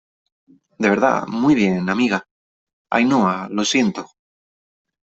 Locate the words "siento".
3.63-4.07